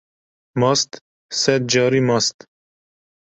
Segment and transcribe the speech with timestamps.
[0.59, 0.91] Mast
[1.41, 2.37] sed carî mast.